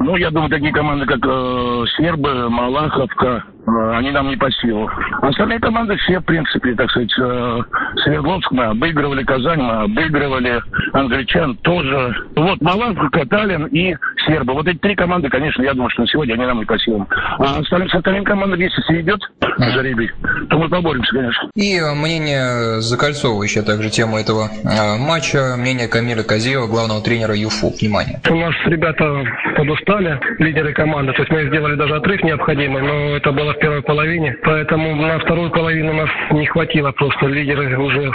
ну, 0.00 0.16
я 0.16 0.30
думаю, 0.30 0.50
такие 0.50 0.72
команды, 0.72 1.06
как 1.06 1.20
э, 1.24 1.84
Сербы, 1.96 2.48
Малаховка, 2.50 3.44
они 3.66 4.10
нам 4.10 4.28
не 4.28 4.36
по 4.36 4.50
силу. 4.50 4.90
Остальные 5.22 5.60
команды 5.60 5.96
все, 5.96 6.18
в 6.18 6.24
принципе, 6.24 6.74
так 6.74 6.90
сказать, 6.90 7.12
э, 7.18 7.60
Свердловск 8.02 8.50
мы 8.50 8.64
обыгрывали, 8.64 9.22
Казань 9.22 9.60
мы 9.60 9.82
обыгрывали, 9.82 10.60
англичан 10.92 11.56
тоже. 11.58 12.14
Вот 12.34 12.60
Малаховка, 12.60 13.24
Таллин 13.26 13.66
и 13.66 13.94
Сербы. 14.26 14.54
Вот 14.54 14.66
эти 14.66 14.78
три 14.78 14.96
команды, 14.96 15.28
конечно, 15.28 15.62
я 15.62 15.74
думаю, 15.74 15.90
что 15.90 16.02
на 16.02 16.08
сегодня 16.08 16.34
они 16.34 16.46
нам 16.46 16.58
не 16.58 16.64
по 16.64 16.78
силам. 16.78 17.06
А 17.38 17.58
остальным, 17.60 17.88
с 17.88 17.94
остальными 17.94 18.24
командами, 18.24 18.64
если 18.64 18.82
сведет 18.82 19.20
жеребий, 19.58 20.10
то 20.50 20.58
мы 20.58 20.68
поборемся, 20.68 21.12
конечно. 21.12 21.50
И 21.54 21.80
мнение 21.94 22.80
закольцовывающее 22.80 23.62
также 23.62 23.90
тему 23.90 24.18
этого 24.18 24.48
э, 24.64 24.98
матча, 24.98 25.56
мнение 25.56 25.88
Камиля 25.88 26.22
Казиева, 26.22 26.66
главного 26.66 27.00
тренера 27.00 27.34
ЮФУ. 27.34 27.72
Внимание. 27.80 28.20
У 28.28 28.34
нас 28.34 28.54
ребята 28.66 29.24
подустали, 29.56 30.18
лидеры 30.38 30.72
команды. 30.72 31.12
То 31.12 31.22
есть 31.22 31.30
мы 31.30 31.46
сделали 31.46 31.76
даже 31.76 31.96
отрыв 31.96 32.22
необходимый, 32.22 32.82
но 32.82 33.16
это 33.16 33.32
было 33.32 33.51
в 33.52 33.58
первой 33.58 33.82
половине. 33.82 34.36
Поэтому 34.42 34.94
на 34.94 35.18
вторую 35.18 35.50
половину 35.50 35.92
нас 35.92 36.10
не 36.30 36.46
хватило 36.46 36.92
просто. 36.92 37.26
Лидеры 37.26 37.78
уже 37.78 38.12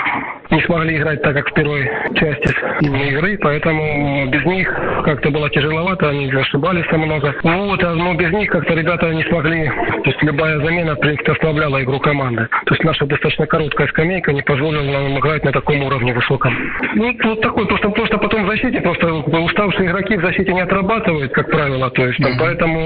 не 0.52 0.62
смогли 0.62 0.98
играть 0.98 1.22
так, 1.22 1.36
как 1.36 1.50
в 1.50 1.54
первой 1.54 1.90
части 2.16 2.56
игры, 2.82 3.38
поэтому 3.42 4.28
без 4.30 4.46
них 4.46 4.74
как-то 5.04 5.30
было 5.30 5.50
тяжеловато, 5.50 6.10
они 6.10 6.32
ошибались 6.32 6.86
там 6.90 7.02
много. 7.02 7.36
Ну 7.44 7.68
вот, 7.68 7.84
а, 7.84 7.94
но 7.94 8.14
без 8.14 8.32
них 8.32 8.50
как-то 8.50 8.74
ребята 8.74 9.14
не 9.14 9.24
смогли, 9.24 9.68
то 9.68 10.10
есть 10.10 10.22
любая 10.24 10.60
замена, 10.60 10.96
в 10.96 11.00
принципе, 11.00 11.32
ослабляла 11.34 11.84
игру 11.84 12.00
команды. 12.00 12.48
То 12.66 12.74
есть 12.74 12.84
наша 12.84 13.06
достаточно 13.06 13.46
короткая 13.46 13.88
скамейка 13.88 14.34
не 14.34 14.42
позволила 14.42 14.84
нам 14.84 15.20
играть 15.20 15.44
на 15.44 15.52
таком 15.52 15.82
уровне 15.84 16.14
высоком. 16.14 16.54
Ну, 16.96 17.16
вот 17.24 17.42
такой, 17.42 17.66
просто, 17.68 17.90
просто 17.90 18.18
потом 18.18 18.46
в 18.46 18.50
защите, 18.50 18.82
просто 18.82 19.14
уставшие 19.14 19.90
игроки 19.90 20.18
в 20.18 20.22
защите 20.22 20.54
не 20.54 20.62
отрабатывают, 20.62 21.32
как 21.34 21.50
правило, 21.50 21.90
то 21.92 22.06
есть 22.06 22.22
там, 22.22 22.34
поэтому 22.40 22.80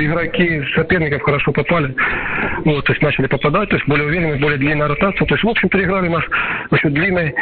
игроки 0.00 0.62
соперников 0.74 1.22
хорошо 1.22 1.52
попали, 1.52 1.94
вот, 2.64 2.84
то 2.84 2.92
есть 2.92 3.02
начали 3.02 3.26
попадать, 3.26 3.68
то 3.68 3.76
есть 3.76 3.88
более 3.88 4.06
уверенные, 4.06 4.36
более 4.36 4.58
длинная 4.58 4.88
ротация, 4.88 5.26
то 5.26 5.34
есть, 5.34 5.44
в 5.44 5.48
общем, 5.48 5.68
переиграли 5.68 6.08
нас 6.08 6.24
очень 6.70 6.90
длинной 7.06 7.34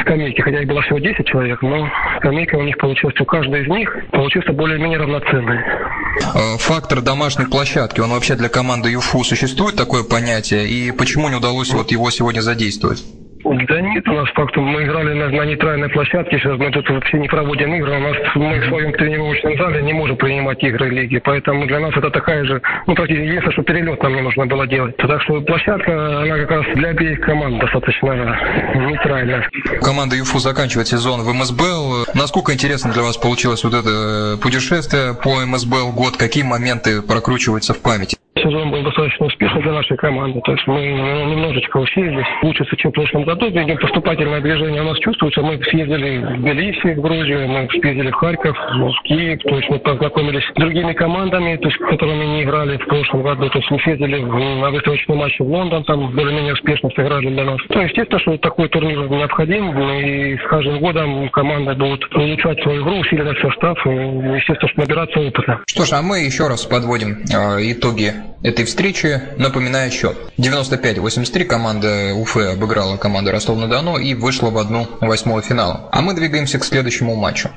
скамейки, 0.00 0.40
хотя 0.40 0.60
их 0.62 0.68
было 0.68 0.82
всего 0.82 0.98
10 0.98 1.26
человек, 1.26 1.60
но 1.62 1.88
скамейка 2.18 2.56
у 2.56 2.62
них 2.62 2.76
получилась, 2.78 3.14
у 3.20 3.24
каждой 3.24 3.62
из 3.62 3.68
них 3.68 3.94
получился 4.10 4.52
более-менее 4.52 4.98
равноценный. 4.98 5.58
Э, 5.58 6.58
фактор 6.58 7.02
домашней 7.02 7.46
площадки, 7.46 8.00
он 8.00 8.10
вообще 8.10 8.34
для 8.34 8.48
команды 8.48 8.90
ЮФУ 8.90 9.24
существует 9.24 9.76
такое 9.76 10.02
понятие, 10.02 10.66
и 10.66 10.92
почему 10.92 11.28
не 11.28 11.36
удалось 11.36 11.72
вот 11.72 11.90
его 11.90 12.10
сегодня 12.10 12.40
задействовать? 12.40 13.04
Да 13.44 13.80
нет, 13.80 14.08
у 14.08 14.12
нас 14.12 14.28
фактом 14.30 14.64
мы 14.64 14.84
играли 14.84 15.14
на, 15.14 15.28
на 15.28 15.44
нейтральной 15.44 15.88
площадке, 15.88 16.38
сейчас 16.38 16.58
мы 16.58 16.70
тут 16.70 16.88
вообще 16.88 17.18
не 17.18 17.28
проводим 17.28 17.74
игры, 17.74 17.96
у 17.96 18.00
нас 18.00 18.16
мы 18.36 18.60
в 18.60 18.68
своем 18.68 18.92
тренировочном 18.92 19.56
зале 19.58 19.82
не 19.82 19.92
можем 19.92 20.16
принимать 20.16 20.62
игры 20.62 20.90
лиги, 20.90 21.18
поэтому 21.18 21.66
для 21.66 21.80
нас 21.80 21.92
это 21.96 22.10
такая 22.10 22.44
же, 22.44 22.62
ну 22.86 22.94
практически 22.94 23.26
единственное, 23.26 23.52
что 23.52 23.62
перелет 23.62 24.02
нам 24.02 24.14
не 24.14 24.20
нужно 24.20 24.46
было 24.46 24.66
делать. 24.66 24.96
Так 24.96 25.22
что 25.22 25.40
площадка, 25.40 26.22
она 26.22 26.36
как 26.38 26.50
раз 26.50 26.66
для 26.74 26.90
обеих 26.90 27.20
команд 27.20 27.60
достаточно 27.60 28.38
нейтральная. 28.74 29.48
Команда 29.82 30.16
ЮФУ 30.16 30.38
заканчивает 30.38 30.86
сезон 30.86 31.22
в 31.22 31.32
МСБЛ. 31.32 32.06
Насколько 32.14 32.52
интересно 32.52 32.92
для 32.92 33.02
вас 33.02 33.16
получилось 33.16 33.64
вот 33.64 33.74
это 33.74 34.38
путешествие 34.40 35.14
по 35.14 35.44
МСБЛ 35.44 35.92
год? 35.92 36.16
Какие 36.16 36.44
моменты 36.44 37.02
прокручиваются 37.02 37.74
в 37.74 37.82
памяти? 37.82 38.21
Сезон 38.36 38.70
был 38.70 38.82
достаточно 38.82 39.26
успешный 39.26 39.62
для 39.62 39.72
нашей 39.72 39.96
команды. 39.96 40.40
То 40.44 40.52
есть 40.52 40.66
мы 40.66 40.80
немножечко 40.80 41.76
усилились, 41.76 42.26
лучше, 42.42 42.64
чем 42.76 42.90
в 42.90 42.94
прошлом 42.94 43.24
году. 43.24 43.46
Видим, 43.50 43.76
поступательное 43.76 44.40
движение 44.40 44.80
у 44.80 44.86
нас 44.86 44.98
чувствуется. 45.00 45.42
Мы 45.42 45.62
съездили 45.64 46.18
в 46.18 46.40
Тбилиси, 46.40 46.94
в 46.94 47.00
Грузию, 47.02 47.48
мы 47.48 47.68
съездили 47.70 48.10
в 48.10 48.14
Харьков, 48.14 48.56
в 48.56 49.02
Киев. 49.04 49.40
То 49.42 49.56
есть 49.56 49.68
мы 49.68 49.78
познакомились 49.80 50.44
с 50.44 50.54
другими 50.54 50.94
командами, 50.94 51.56
то 51.56 51.68
есть, 51.68 51.78
которыми 51.78 52.24
не 52.24 52.42
играли 52.44 52.78
в 52.78 52.86
прошлом 52.86 53.22
году. 53.22 53.50
То 53.50 53.58
есть 53.58 53.70
мы 53.70 53.78
съездили 53.80 54.20
на 54.20 54.70
выставочный 54.70 55.14
матч 55.14 55.38
в 55.38 55.44
Лондон, 55.44 55.84
там 55.84 56.10
более-менее 56.12 56.54
успешно 56.54 56.88
сыграли 56.96 57.28
для 57.28 57.44
нас. 57.44 57.60
То 57.68 57.82
есть, 57.82 57.90
естественно, 57.90 58.20
что 58.20 58.38
такой 58.38 58.68
турнир 58.68 59.10
необходим. 59.10 59.78
И 59.78 60.38
с 60.38 60.48
каждым 60.48 60.80
годом 60.80 61.28
команда 61.28 61.74
будет 61.74 62.02
улучшать 62.14 62.62
свою 62.62 62.82
игру, 62.82 62.98
усиливать 62.98 63.38
состав 63.40 63.86
и, 63.86 63.90
естественно, 63.90 64.68
что 64.68 64.80
набираться 64.80 65.20
опыта. 65.20 65.60
Что 65.66 65.84
ж, 65.84 65.92
а 65.92 66.02
мы 66.02 66.20
еще 66.20 66.48
раз 66.48 66.64
подводим 66.64 67.18
э, 67.30 67.72
итоги 67.72 68.21
этой 68.42 68.64
встречи. 68.64 69.20
Напоминаю 69.36 69.90
счет. 69.90 70.16
95-83 70.38 71.44
команда 71.44 72.14
Уфы 72.14 72.52
обыграла 72.52 72.96
команду 72.96 73.30
Ростов-на-Дону 73.30 73.98
и 73.98 74.14
вышла 74.14 74.50
в 74.50 74.58
одну 74.58 74.88
восьмого 75.00 75.42
финала. 75.42 75.88
А 75.92 76.00
мы 76.00 76.14
двигаемся 76.14 76.58
к 76.58 76.64
следующему 76.64 77.14
матчу. 77.14 77.50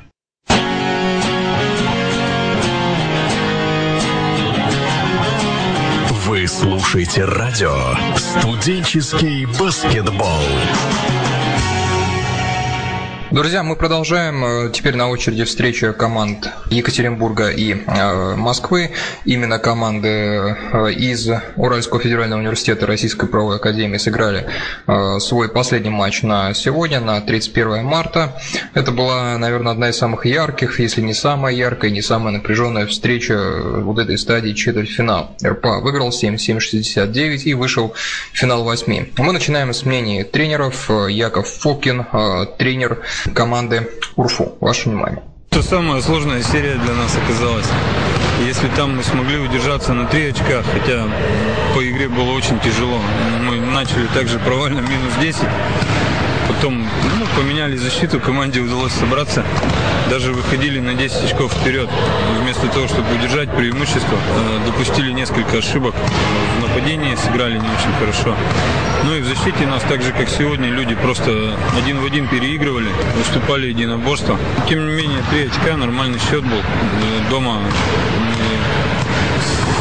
Вы 6.26 6.46
слушаете 6.48 7.24
радио 7.24 7.74
«Студенческий 8.16 9.46
баскетбол». 9.58 10.42
Друзья, 13.36 13.62
мы 13.62 13.76
продолжаем. 13.76 14.42
Э, 14.42 14.70
теперь 14.72 14.96
на 14.96 15.10
очереди 15.10 15.44
встреча 15.44 15.92
команд 15.92 16.48
Екатеринбурга 16.70 17.50
и 17.50 17.74
э, 17.74 18.34
Москвы. 18.34 18.92
Именно 19.26 19.58
команды 19.58 20.08
э, 20.08 20.92
из 20.92 21.28
Уральского 21.56 22.00
федерального 22.00 22.40
университета 22.40 22.86
Российской 22.86 23.28
правовой 23.28 23.56
академии 23.56 23.98
сыграли 23.98 24.48
свой 25.18 25.50
последний 25.50 25.90
матч 25.90 26.22
на 26.22 26.54
сегодня, 26.54 26.98
на 27.00 27.20
31 27.20 27.84
марта. 27.84 28.40
Это 28.72 28.90
была, 28.90 29.36
наверное, 29.36 29.72
одна 29.72 29.90
из 29.90 29.98
самых 29.98 30.24
ярких, 30.24 30.80
если 30.80 31.02
не 31.02 31.12
самая 31.12 31.54
яркая, 31.54 31.90
не 31.90 32.00
самая 32.00 32.32
напряженная 32.32 32.86
встреча 32.86 33.38
вот 33.82 33.98
этой 33.98 34.16
стадии 34.16 34.52
четвертьфинал. 34.52 35.36
РПА 35.44 35.80
выиграл 35.80 36.08
7-7-69 36.08 37.42
и 37.42 37.52
вышел 37.52 37.92
в 38.32 38.38
финал 38.38 38.64
8. 38.64 39.08
Мы 39.18 39.32
начинаем 39.34 39.74
с 39.74 39.84
мнений 39.84 40.24
тренеров. 40.24 40.90
Яков 41.10 41.48
Фокин, 41.48 42.06
тренер 42.56 43.02
команды 43.34 43.88
УРФУ. 44.16 44.56
Ваше 44.60 44.88
внимание. 44.88 45.22
Это 45.50 45.62
самая 45.62 46.02
сложная 46.02 46.42
серия 46.42 46.74
для 46.74 46.92
нас 46.94 47.16
оказалась. 47.16 47.66
Если 48.46 48.68
там 48.76 48.96
мы 48.96 49.02
смогли 49.02 49.38
удержаться 49.38 49.94
на 49.94 50.06
три 50.06 50.28
очка, 50.28 50.62
хотя 50.62 51.04
по 51.74 51.88
игре 51.88 52.08
было 52.08 52.32
очень 52.32 52.60
тяжело. 52.60 53.00
Мы 53.42 53.58
начали 53.60 54.06
также 54.08 54.38
провально 54.38 54.80
минус 54.80 55.14
10. 55.20 55.40
Потом 56.48 56.78
ну, 56.78 57.26
поменяли 57.36 57.76
защиту, 57.76 58.20
команде 58.20 58.60
удалось 58.60 58.92
собраться. 58.92 59.44
Даже 60.10 60.32
выходили 60.32 60.78
на 60.78 60.94
10 60.94 61.24
очков 61.24 61.52
вперед. 61.52 61.88
Вместо 62.40 62.68
того, 62.68 62.86
чтобы 62.86 63.14
удержать 63.14 63.50
преимущество, 63.50 64.16
э, 64.16 64.66
допустили 64.66 65.12
несколько 65.12 65.58
ошибок. 65.58 65.94
В 66.58 66.62
нападении 66.62 67.16
сыграли 67.16 67.54
не 67.54 67.68
очень 67.68 67.92
хорошо. 67.98 68.36
Ну 69.04 69.14
и 69.14 69.20
в 69.20 69.26
защите 69.26 69.66
нас 69.66 69.82
так 69.88 70.02
же, 70.02 70.12
как 70.12 70.28
сегодня, 70.28 70.68
люди 70.68 70.94
просто 70.94 71.56
один 71.76 72.00
в 72.00 72.04
один 72.04 72.28
переигрывали, 72.28 72.88
выступали 73.16 73.66
единоборство. 73.68 74.38
Тем 74.68 74.86
не 74.86 74.94
менее, 74.94 75.22
три 75.30 75.46
очка, 75.46 75.76
нормальный 75.76 76.20
счет 76.20 76.42
был. 76.42 76.58
Э, 76.58 77.30
дома 77.30 77.60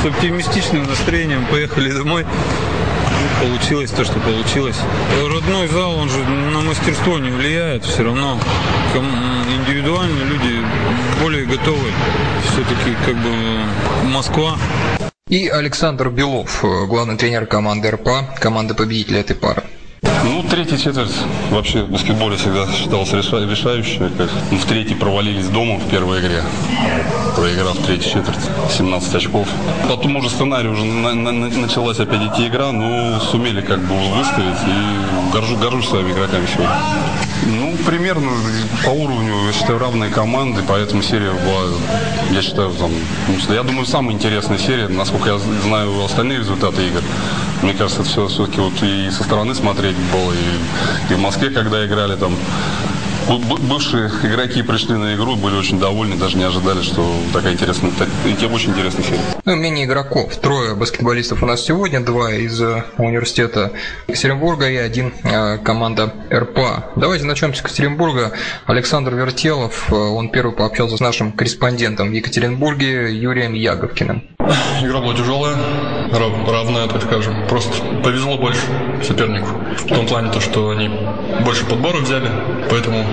с 0.01 0.05
оптимистичным 0.05 0.83
настроением 0.87 1.45
поехали 1.45 1.91
домой 1.91 2.25
получилось 3.41 3.91
то, 3.91 4.03
что 4.03 4.19
получилось. 4.19 4.77
Родной 5.29 5.67
зал, 5.67 5.95
он 5.95 6.09
же 6.09 6.19
на 6.19 6.61
мастерство 6.61 7.19
не 7.19 7.29
влияет 7.29 7.83
все 7.83 8.03
равно. 8.03 8.39
Индивидуально 8.95 10.23
люди 10.23 10.61
более 11.21 11.45
готовы. 11.45 11.89
Все-таки 12.51 12.95
как 13.05 13.15
бы 13.15 14.09
Москва. 14.09 14.57
И 15.27 15.47
Александр 15.47 16.09
Белов, 16.09 16.63
главный 16.87 17.17
тренер 17.17 17.47
команды 17.47 17.89
РПА, 17.91 18.35
команды 18.39 18.73
победителя 18.75 19.21
этой 19.21 19.35
пары. 19.35 19.63
Ну, 20.27 20.41
третья 20.41 20.75
четверть 20.77 21.15
вообще 21.51 21.83
в 21.83 21.89
баскетболе 21.89 22.35
всегда 22.35 22.65
считалась 22.71 23.13
решающей. 23.13 23.99
Как 24.17 24.29
в 24.31 24.65
третьей 24.65 24.95
провалились 24.95 25.47
дома 25.49 25.77
в 25.77 25.87
первой 25.87 26.19
игре, 26.19 26.41
проиграв 27.35 27.77
третью 27.85 28.11
четверть, 28.11 28.39
17 28.75 29.15
очков. 29.15 29.47
Потом 29.87 30.15
уже 30.15 30.29
сценарий, 30.29 30.69
уже 30.69 30.83
на, 30.83 31.13
на, 31.13 31.31
началась 31.31 31.99
опять 31.99 32.23
идти 32.23 32.47
игра, 32.47 32.71
но 32.71 33.19
сумели 33.19 33.61
как 33.61 33.79
бы 33.81 33.93
выставить 34.17 34.57
и 34.67 35.31
горжу, 35.31 35.57
горжусь 35.57 35.87
своими 35.89 36.11
игроками 36.11 36.47
сегодня. 36.47 36.75
Ну, 37.43 37.75
примерно 37.85 38.31
по 38.83 38.89
уровню, 38.89 39.47
я 39.47 39.53
считаю, 39.53 39.77
равные 39.77 40.09
команды, 40.09 40.61
поэтому 40.67 41.03
серия 41.03 41.31
была, 41.31 41.77
я 42.31 42.41
считаю, 42.41 42.71
там, 42.71 42.91
я 43.49 43.63
думаю, 43.63 43.85
самая 43.85 44.15
интересная 44.15 44.57
серия, 44.57 44.87
насколько 44.87 45.29
я 45.29 45.37
знаю 45.37 46.03
остальные 46.03 46.39
результаты 46.39 46.87
игр. 46.87 47.01
Мне 47.61 47.73
кажется, 47.73 48.01
это 48.01 48.09
все 48.09 48.27
все-таки 48.27 48.59
вот 48.59 48.81
и 48.81 49.09
со 49.11 49.23
стороны 49.23 49.53
смотреть 49.53 49.95
было, 50.11 50.31
и, 50.31 51.13
и 51.13 51.15
в 51.15 51.19
Москве, 51.19 51.49
когда 51.49 51.85
играли 51.85 52.15
там 52.15 52.35
бывшие 53.27 54.07
игроки 54.23 54.61
пришли 54.61 54.95
на 54.95 55.15
игру, 55.15 55.35
были 55.35 55.55
очень 55.55 55.79
довольны, 55.79 56.15
даже 56.15 56.37
не 56.37 56.43
ожидали, 56.43 56.81
что 56.81 57.05
такая 57.33 57.53
интересная, 57.53 57.91
очень 58.51 58.71
интересная 58.71 59.03
серия. 59.03 59.19
Ну, 59.45 59.55
мнение 59.55 59.85
игроков. 59.85 60.35
Трое 60.37 60.75
баскетболистов 60.75 61.41
у 61.43 61.45
нас 61.45 61.61
сегодня, 61.61 61.99
два 62.01 62.31
из 62.33 62.61
э, 62.61 62.83
университета 62.97 63.71
Екатеринбурга 64.07 64.69
и 64.69 64.75
один 64.75 65.13
э, 65.23 65.57
команда 65.57 66.13
РПА. 66.31 66.91
Давайте 66.95 67.25
начнем 67.25 67.53
с 67.53 67.59
Екатеринбурга. 67.59 68.33
Александр 68.65 69.15
Вертелов, 69.15 69.91
э, 69.91 69.95
он 69.95 70.29
первый 70.29 70.53
пообщался 70.53 70.97
с 70.97 70.99
нашим 70.99 71.31
корреспондентом 71.31 72.09
в 72.09 72.13
Екатеринбурге 72.13 73.15
Юрием 73.15 73.53
Яговкиным. 73.53 74.34
Игра 74.81 74.99
была 74.99 75.13
тяжелая, 75.13 75.55
равная, 76.11 76.87
так 76.87 77.01
скажем. 77.01 77.47
Просто 77.47 77.73
повезло 78.03 78.37
больше 78.37 78.61
сопернику. 79.03 79.49
В 79.77 79.87
том 79.87 80.05
плане, 80.05 80.31
то, 80.31 80.39
что 80.39 80.69
они 80.69 80.89
больше 81.43 81.65
подбора 81.65 81.97
взяли, 81.97 82.29
поэтому 82.69 83.05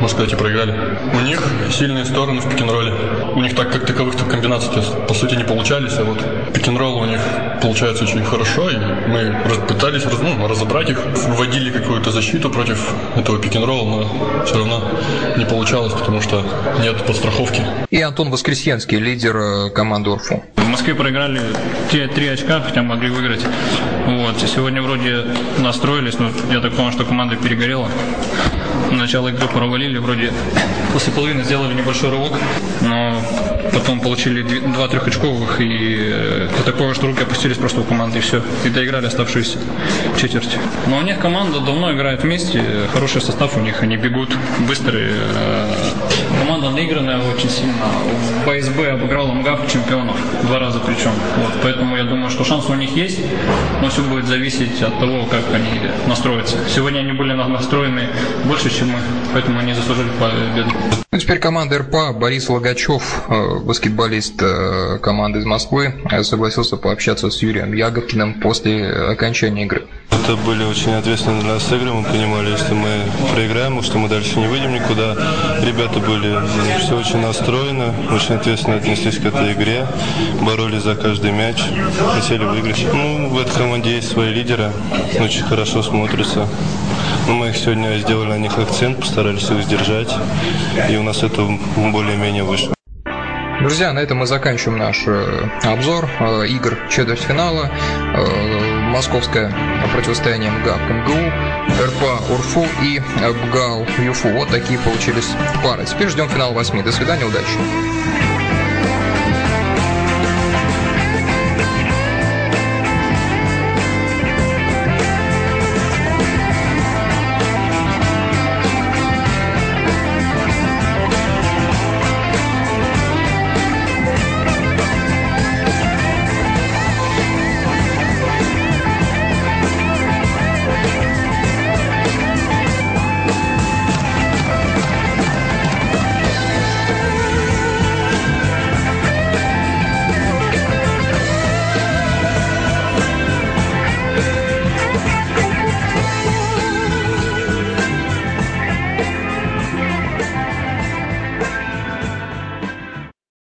можно 0.00 0.08
сказать, 0.08 0.32
и 0.32 0.36
проиграли. 0.36 0.74
У 1.12 1.20
них 1.20 1.42
сильные 1.70 2.04
стороны 2.04 2.40
в 2.40 2.48
пик-н-ролле. 2.48 2.92
У 3.34 3.42
них 3.42 3.54
так 3.54 3.70
как 3.70 3.86
таковых 3.86 4.14
-то 4.14 4.28
комбинаций 4.28 4.70
по 5.06 5.14
сути 5.14 5.34
не 5.34 5.44
получались, 5.44 5.98
а 5.98 6.04
вот 6.04 6.18
пик-н-ролл 6.54 6.98
у 6.98 7.04
них 7.04 7.20
получается 7.62 8.04
очень 8.04 8.24
хорошо, 8.24 8.70
и 8.70 8.76
мы 9.08 9.34
пытались 9.68 10.04
ну, 10.22 10.48
разобрать 10.48 10.90
их, 10.90 10.98
вводили 11.28 11.70
какую-то 11.70 12.10
защиту 12.10 12.50
против 12.50 12.94
этого 13.16 13.38
пик-н-ролла, 13.38 13.84
но 13.84 14.44
все 14.44 14.56
равно 14.56 14.82
не 15.36 15.44
получалось, 15.44 15.92
потому 15.92 16.22
что 16.22 16.42
нет 16.82 16.96
подстраховки. 17.06 17.62
И 17.90 18.00
Антон 18.00 18.30
Воскресенский, 18.30 18.98
лидер 18.98 19.36
э, 19.36 19.70
команды 19.70 20.10
УРФУ. 20.10 20.42
В 20.56 20.68
Москве 20.68 20.94
проиграли 20.94 21.40
3, 21.90 22.06
3 22.08 22.28
очка, 22.28 22.60
хотя 22.60 22.82
могли 22.82 23.10
выиграть. 23.10 23.44
Вот. 24.06 24.40
Сегодня 24.40 24.82
вроде 24.82 25.24
настроились, 25.58 26.18
но 26.18 26.30
я 26.52 26.60
так 26.60 26.72
понял, 26.72 26.92
что 26.92 27.04
команда 27.04 27.36
перегорела. 27.36 27.88
Начало 28.90 29.28
игры 29.28 29.46
провалили, 29.48 29.98
вроде 29.98 30.32
после 30.92 31.12
половины 31.12 31.44
сделали 31.44 31.74
небольшой 31.74 32.10
рывок, 32.10 32.32
но 32.82 33.16
потом 33.72 34.00
получили 34.00 34.42
два 34.42 34.88
трехочковых, 34.88 35.60
и 35.60 36.10
э, 36.12 36.48
такое, 36.64 36.94
что 36.94 37.06
руки 37.06 37.22
опустились 37.22 37.56
просто 37.56 37.80
у 37.80 37.84
команды, 37.84 38.18
и 38.18 38.20
все. 38.20 38.42
И 38.64 38.68
доиграли 38.68 39.06
оставшиеся 39.06 39.58
четверть. 40.18 40.56
Но 40.86 40.98
у 40.98 41.02
них 41.02 41.18
команда 41.18 41.60
давно 41.60 41.92
играет 41.92 42.22
вместе, 42.22 42.62
хороший 42.92 43.20
состав 43.20 43.56
у 43.56 43.60
них, 43.60 43.82
они 43.82 43.96
бегут 43.96 44.36
быстрые. 44.68 45.12
Э, 45.12 45.74
команда 46.40 46.70
наигранная 46.70 47.18
очень 47.18 47.50
сильно. 47.50 47.74
В 48.44 48.48
БСБ 48.48 48.92
обыграл 48.92 49.28
МГАФ 49.28 49.70
чемпионов, 49.70 50.16
два 50.42 50.58
раза 50.58 50.80
причем. 50.80 51.12
Вот, 51.36 51.52
поэтому 51.62 51.96
я 51.96 52.04
думаю, 52.04 52.30
что 52.30 52.44
шансы 52.44 52.72
у 52.72 52.74
них 52.74 52.96
есть, 52.96 53.18
но 53.80 53.88
все 53.88 54.02
будет 54.02 54.26
зависеть 54.26 54.82
от 54.82 54.98
того, 54.98 55.26
как 55.26 55.42
они 55.54 55.80
настроятся. 56.06 56.56
Сегодня 56.68 57.00
они 57.00 57.12
были 57.12 57.32
настроены 57.32 58.08
больше, 58.44 58.70
чем 58.70 58.88
мы, 58.88 58.98
поэтому 59.32 59.58
они 59.60 59.74
заслужили 59.74 60.08
победу. 60.18 60.70
Ну, 61.12 61.18
теперь 61.18 61.38
команда 61.38 61.78
РПА. 61.78 62.12
Борис 62.12 62.48
Логачев, 62.48 63.02
э, 63.28 63.59
баскетболист 63.60 64.34
э, 64.42 64.98
команды 65.02 65.40
из 65.40 65.44
Москвы, 65.44 65.94
э, 66.10 66.22
согласился 66.22 66.76
пообщаться 66.76 67.30
с 67.30 67.42
Юрием 67.42 67.72
Яговкиным 67.72 68.40
после 68.40 68.90
окончания 68.90 69.64
игры. 69.64 69.86
Это 70.10 70.36
были 70.36 70.64
очень 70.64 70.92
ответственные 70.92 71.42
для 71.42 71.54
нас 71.54 71.72
игры. 71.72 71.92
Мы 71.92 72.04
понимали, 72.04 72.50
если 72.50 72.74
мы 72.74 72.88
проиграем, 73.32 73.82
что 73.82 73.98
мы 73.98 74.08
дальше 74.08 74.38
не 74.38 74.46
выйдем 74.48 74.72
никуда. 74.74 75.16
Ребята 75.62 75.98
были 76.00 76.38
все 76.78 76.98
очень 76.98 77.18
настроены, 77.18 77.92
очень 78.12 78.34
ответственно 78.34 78.76
отнеслись 78.76 79.18
к 79.18 79.24
этой 79.24 79.52
игре, 79.54 79.86
боролись 80.42 80.82
за 80.82 80.94
каждый 80.94 81.32
мяч, 81.32 81.62
хотели 82.14 82.44
выиграть. 82.44 82.84
Ну, 82.92 83.28
в 83.30 83.38
этой 83.38 83.56
команде 83.56 83.96
есть 83.96 84.10
свои 84.10 84.32
лидеры, 84.32 84.72
очень 85.20 85.42
хорошо 85.42 85.82
смотрятся. 85.82 86.46
Но 87.26 87.34
мы 87.34 87.48
их 87.48 87.56
сегодня 87.56 87.98
сделали 87.98 88.30
на 88.30 88.38
них 88.38 88.58
акцент, 88.58 89.00
постарались 89.00 89.50
их 89.50 89.62
сдержать, 89.62 90.12
и 90.90 90.96
у 90.96 91.02
нас 91.02 91.22
это 91.22 91.42
более-менее 91.76 92.44
вышло. 92.44 92.74
Друзья, 93.60 93.92
на 93.92 93.98
этом 93.98 94.18
мы 94.18 94.26
заканчиваем 94.26 94.78
наш 94.78 95.02
э, 95.06 95.48
обзор 95.64 96.08
э, 96.18 96.46
игр 96.46 96.78
четвертьфинала. 96.88 97.70
Э, 97.70 98.88
московское 98.88 99.52
противостояние 99.92 100.50
МГА 100.50 100.76
МГУ, 100.76 101.84
РПА 101.84 102.32
УРФУ 102.32 102.66
и 102.82 103.00
БГАУ 103.20 103.86
ЮФУ. 103.98 104.28
Вот 104.30 104.48
такие 104.48 104.78
получились 104.78 105.28
пары. 105.62 105.84
Теперь 105.84 106.08
ждем 106.08 106.28
финал 106.30 106.54
восьми. 106.54 106.82
До 106.82 106.90
свидания, 106.90 107.26
удачи. 107.26 108.39